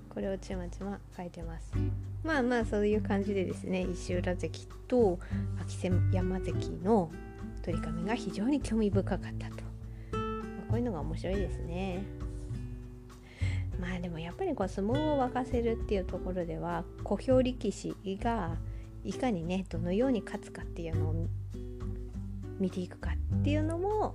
[0.10, 1.72] これをちまちま書いてます。
[2.24, 5.20] まあまあそういう感じでですね石浦関と
[5.62, 7.12] 秋瀬山関の
[7.64, 9.64] 取り紙が非常に興味深かったと、
[10.12, 10.20] ま
[10.68, 12.04] あ、こういうのが面白いですね
[13.80, 18.58] まあでもやっぱりこう相撲を沸かせるっていうところでは小兵力士が
[19.04, 21.28] いかにねどのように勝つかっていうのを
[22.60, 24.14] 見ていくかっていうのも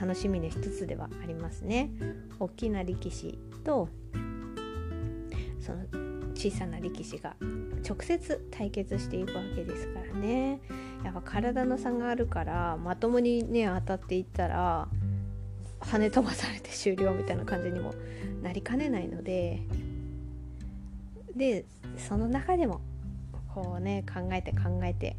[0.00, 1.90] 楽しみの一つではありますね。
[2.38, 3.88] 大きな力士と
[5.60, 6.11] その
[6.42, 7.36] 小さな力士が
[7.88, 10.60] 直接対決していくわけですからね
[11.04, 14.88] やっぱ体の差があるからまともにね当たっていったら
[15.80, 17.94] 跳ね飛ばされて終了みたいな感じにも
[18.42, 19.60] なりかねないので
[21.36, 21.64] で
[21.96, 22.80] その中でも
[23.54, 25.16] こうね考えて考えて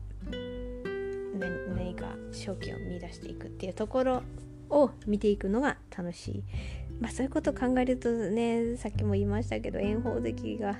[1.69, 4.23] 何か勝機を見出していくっていうところ
[4.69, 6.43] を見ていくのが楽しい。
[6.99, 10.75] まあそういうことを考えるとねさっきも言いましたけど炎鵬関が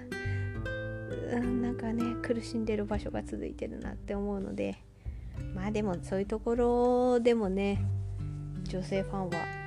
[1.39, 4.77] なんかね苦しんでる場所が続いてるなって思うので
[5.55, 7.83] まあでもそういうところでもね
[8.63, 9.63] 女性ファンは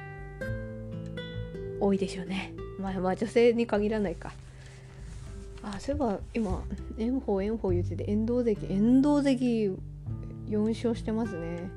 [1.80, 2.54] 多いでしょうね。
[2.80, 4.32] まあまあ女性に限らないか。
[5.62, 6.62] あそういえば今
[6.98, 9.78] 炎鵬炎鵬言ってて遠藤関遠藤関
[10.48, 11.68] 4勝してますね。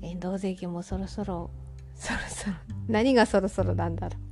[0.00, 1.50] 遠藤関もそろそろ
[1.94, 2.54] そろそろ。
[2.88, 4.27] 何がそろそろなんだろう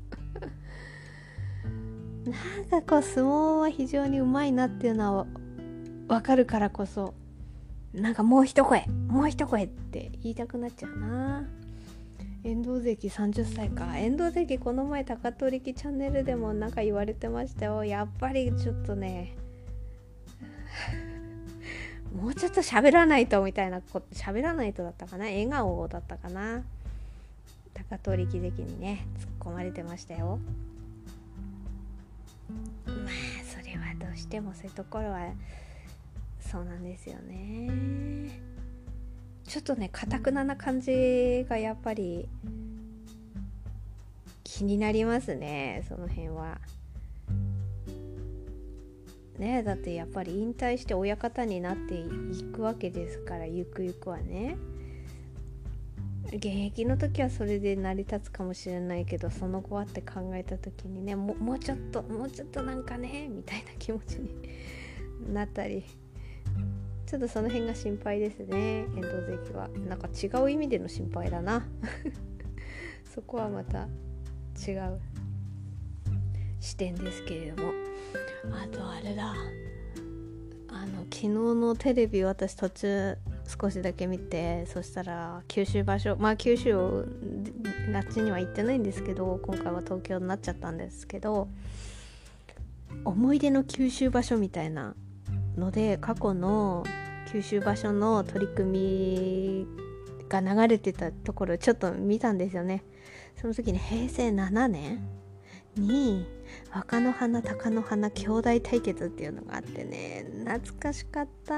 [2.70, 5.26] なんかこう相撲は非常にうまいなっていうのは
[6.08, 7.14] 分かるからこそ
[7.92, 11.44] なんかもう一声もう一声って言いたくなっちゃうな。
[12.44, 13.98] 遠藤関30歳か。
[13.98, 17.84] 遠藤関この前高取力チャンネルでもなんか言われてましたよ。
[17.84, 19.34] やっぱりちょっとね
[22.14, 25.24] もうちょっと喋らないとみたいなこと喋らないとだったかな。
[25.24, 26.62] 笑顔だったかな。
[27.74, 30.38] 高取力関にね突っ込まれてましたよ。
[32.86, 33.08] まあ
[33.44, 35.32] それはどうしてもそういうところは
[36.40, 38.40] そうなんですよね
[39.44, 42.28] ちょっとねかたくなな感じがやっぱり
[44.44, 46.58] 気になりますねその辺は。
[49.38, 54.56] ねだってやっぱり引退して親方になっていくわけですからゆくゆくはね
[56.32, 64.34] 現役の時はそれで成り立つかもしれないけどその後はって考えた時にねもうちょっともうちょっとなんかねみたいな気持ちに
[65.32, 65.84] なったり
[67.06, 68.80] ちょっとその辺が心配ですね。
[68.80, 69.06] 遠藤
[69.44, 69.68] 関は。
[69.88, 71.64] なんか違う意味での心配だな。
[73.14, 73.86] そこはまた
[74.58, 74.98] 違う
[76.58, 77.72] 視点ですけれども。
[78.50, 79.34] あとあれだ。
[80.68, 83.16] あの昨日のテレビ私途中
[83.46, 87.06] 少しだけ見てそしたら九州場所まあ九州
[87.90, 91.48] 夏には行ってないんですけど今回は東京になっちゃったんですけど
[93.04, 94.94] 思い出の九州場所みたいな
[95.56, 96.84] ので過去の
[97.30, 99.66] 九州場所の取り組み
[100.28, 102.82] が流れてたところちょっと見たんですよね。
[103.40, 105.06] その時に平成7年
[105.76, 106.26] に
[106.74, 111.54] 若乃花貴乃花兄弟対決っていうのがあってね懐かしかった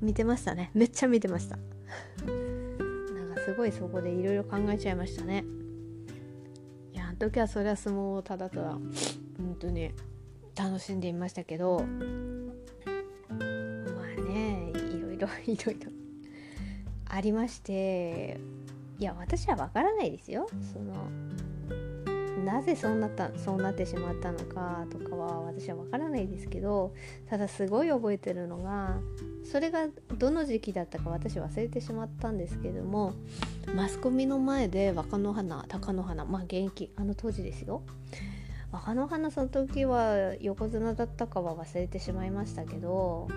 [0.00, 0.70] 見てましたね。
[0.74, 1.56] めっちゃ見てました。
[1.56, 5.44] なんかすごいそこでいろいろ考えちゃいましたね。
[6.92, 9.92] いやあの時はそりゃ相撲をただただ本当に
[10.54, 11.84] 楽しんでいましたけどま
[13.34, 13.36] あ
[14.28, 15.90] ねいろいろ いろいろ
[17.06, 18.40] ありまして
[18.98, 20.48] いや私は分からないですよ。
[20.72, 20.94] その
[22.48, 26.94] なぜそうなったそうなってしまったのかとかは私は分からないですけど
[27.28, 28.96] ただすごい覚えてるのが
[29.44, 29.86] それが
[30.16, 33.12] どの時期だったか私忘れてしまったんですけども
[33.74, 37.82] マスコミの前で若乃花貴乃花まあ現役あの当時ですよ。
[38.72, 43.28] 若乃花その時は横綱だったかは忘れてしまいましたけど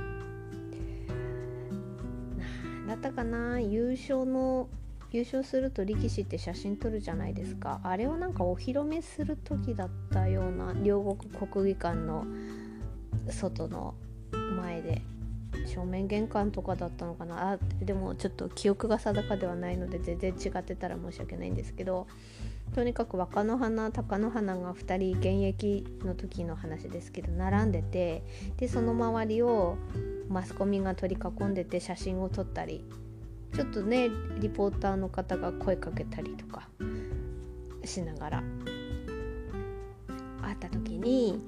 [2.85, 4.67] だったかな優勝の
[5.11, 7.81] 優勝すると力士って写真撮るじゃないですか。
[7.83, 12.25] あれをなんかお披露目する時だったような両国国技館の
[13.29, 13.93] 外の
[14.57, 15.01] 前で
[15.65, 17.53] 正面玄関とかだったのかな。
[17.53, 22.07] あでもちょっと記憶が定かではないので全然違ってたら申し訳ないんですけど。
[22.73, 28.23] とにかく若乃花貴乃花が2人現役の時の話ですけど並んでて
[28.57, 29.77] でその周りを
[30.29, 32.85] マスコミが取り囲んでて写真を撮ったり
[33.53, 36.69] ちょっとねリポーターの方が声かけたりとか
[37.83, 38.43] しながら
[40.41, 41.41] 会った時に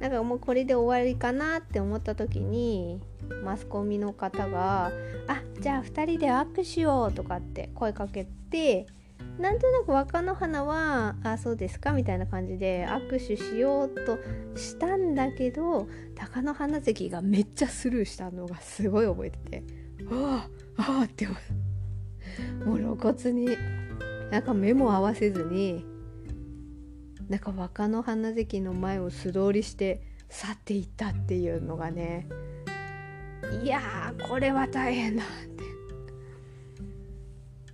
[0.00, 3.00] なんかもうこれで終わりかなって思った時に
[3.42, 4.92] マスコミの方が
[5.26, 8.86] 「あじゃあ2人で握手しよう」とかって声かけて
[9.38, 14.18] なんとなく若乃花は「あそうですか」みたいな感じで握手しようと
[14.56, 19.64] したんだけど貴乃花関がめっちゃスルーしたのがすごい覚えてて
[20.10, 21.26] 「ああああ」って
[22.64, 23.48] もう露骨に
[24.30, 25.84] なんか目も合わせずに
[27.28, 32.26] なんか若乃花関の前を素通りして去っていったっていうのがね
[33.62, 33.80] いや
[34.28, 35.58] これは大変だって。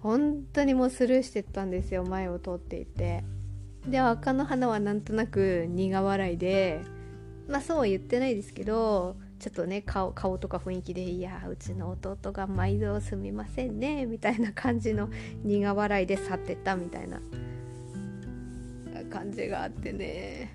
[0.05, 3.25] 本当にもうスルーしてったんですよ前を通っていて。
[3.87, 6.83] で若乃花はなんとなく苦笑いで
[7.49, 15.11] まあそうは言ってないですけどちょっとね顔顔とか雰囲気で「いやうちの弟が毎度すみませんね」みたいな感じの
[15.43, 17.21] 苦笑いで去ってったみたいな
[19.11, 20.51] 感じがあってね。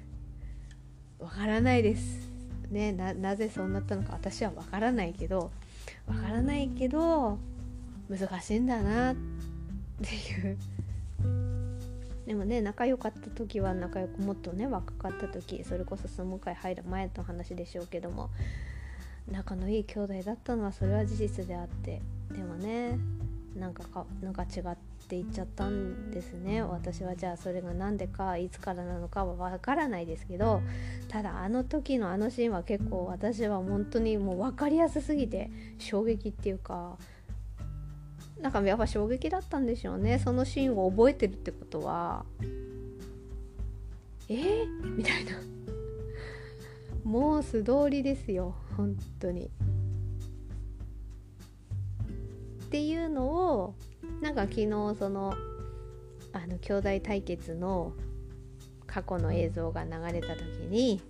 [1.20, 2.32] わからないです。
[2.72, 5.52] ねなぜそうなったのか私はわからないけど
[6.08, 7.38] わからないけど
[8.10, 9.16] 難しいんだなっ
[10.02, 10.58] ていう。
[12.26, 18.32] でもね仲良かった時は仲良くもっとね若かった時それこそ相撲界入る前の話でしょうけども
[19.32, 22.02] 仲のいい兄弟だったのはそれは事実であって
[22.32, 22.98] でもね
[23.56, 24.78] なんかかなんか違っ
[25.08, 26.62] ていっちゃったんですね。
[26.62, 30.62] 私はじゃあそれが何でかいつからなのかはわからないですけど
[31.08, 36.98] ただあの時のあのシーンは結構私は本当にもう分かりやすすぎて衝撃っていうか
[38.40, 40.20] なんかやっぱ衝撃だったんでしょうね。
[40.20, 42.24] そのシーンを覚えてるってことは
[44.30, 44.36] え？
[44.36, 45.32] ー、みたいな。
[47.04, 48.54] もう素通りですよ。
[48.80, 49.52] 本当に。
[52.64, 53.76] っていうのを
[54.22, 54.68] なんか昨日
[54.98, 55.34] その
[56.32, 57.92] あの兄弟対決の
[58.86, 61.02] 過去の映像が流れた時に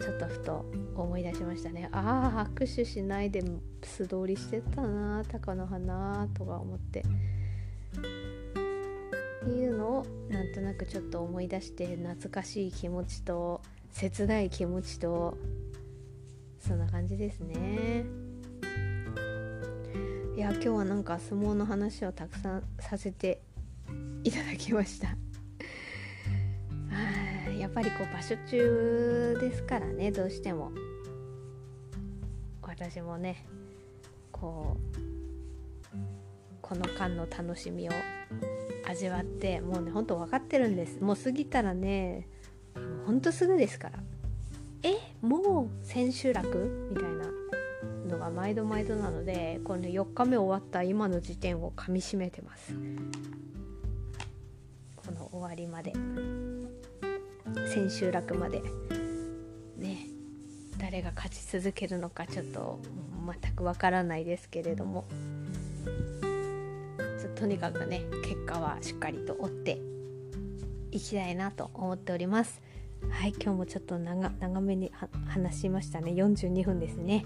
[0.00, 3.42] ちょっとふと思い出しましたねああ握手しないで
[3.82, 7.04] 素通りしてたな貴乃花とか思ってっ
[9.44, 15.36] ていうのをなんとなくちょっと思い出して懐かしい気持ちと切ない気持ちと
[16.66, 18.06] そんな感じですね。
[20.34, 23.42] いや今日はなんか相撲の話をたくさんさせて
[24.24, 25.08] いただきました。
[27.58, 30.72] やっぱりこう場所中ですからねどうしても。
[32.62, 33.46] 私もね
[34.32, 34.76] こ
[35.92, 35.96] う
[36.60, 37.92] この間の楽しみを
[38.88, 41.00] 味わってもうねほんと分かってるんです。
[41.00, 42.26] もう過ぎたらね
[43.06, 43.98] ほんとすぐですから。
[44.82, 45.13] え？
[45.24, 47.24] もう千秋楽みたいな
[48.06, 52.74] のが毎度毎度なのでこの4日目終わった今の時点をかみしめてます。
[54.96, 55.94] この終わりまで。
[57.72, 58.60] 千秋楽まで。
[59.78, 60.06] ね
[60.78, 62.78] 誰が勝ち続けるのかちょっと
[63.42, 65.06] 全くわからないですけれども。
[67.34, 69.78] とにかくね結果はしっかりと追って
[70.90, 72.63] いきたいなと思っております。
[73.10, 74.92] はい今日もちょっと長めに
[75.26, 76.12] 話しましたね。
[76.12, 77.24] 42分ですね。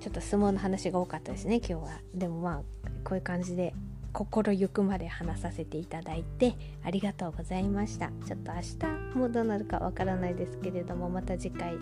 [0.00, 2.00] ちょっと相撲の話が多かったですね今日は。
[2.14, 2.62] でもまあ
[3.04, 3.74] こういう感じで
[4.12, 8.10] 心ゆくまで話させていただいてありがとうございました。
[8.26, 11.76] ちょっと明日もどうなるかわからないですけれどもまた次回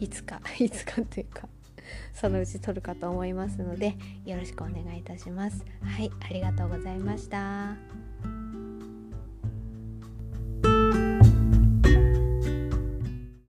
[0.00, 1.48] いつか いつかというか
[2.14, 5.64] そのうち撮るかと思いますのでよろしくお願いいたします。
[5.82, 8.41] はいありがとうございました。